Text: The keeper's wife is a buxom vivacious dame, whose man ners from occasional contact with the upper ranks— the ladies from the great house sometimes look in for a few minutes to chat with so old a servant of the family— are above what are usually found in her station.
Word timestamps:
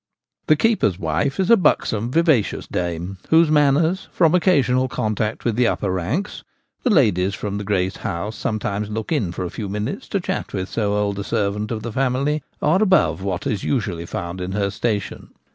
The 0.47 0.55
keeper's 0.55 0.97
wife 0.97 1.39
is 1.39 1.51
a 1.51 1.55
buxom 1.57 2.09
vivacious 2.09 2.65
dame, 2.65 3.19
whose 3.29 3.51
man 3.51 3.75
ners 3.75 4.07
from 4.11 4.33
occasional 4.33 4.87
contact 4.87 5.45
with 5.45 5.55
the 5.55 5.67
upper 5.67 5.91
ranks— 5.91 6.43
the 6.83 6.89
ladies 6.89 7.35
from 7.35 7.59
the 7.59 7.63
great 7.63 7.97
house 7.97 8.35
sometimes 8.35 8.89
look 8.89 9.11
in 9.11 9.31
for 9.31 9.45
a 9.45 9.51
few 9.51 9.69
minutes 9.69 10.07
to 10.07 10.19
chat 10.19 10.53
with 10.53 10.69
so 10.69 10.95
old 10.95 11.19
a 11.19 11.23
servant 11.23 11.69
of 11.69 11.83
the 11.83 11.91
family— 11.93 12.41
are 12.63 12.81
above 12.81 13.21
what 13.21 13.45
are 13.45 13.51
usually 13.53 14.07
found 14.07 14.41
in 14.41 14.53
her 14.53 14.71
station. 14.71 15.29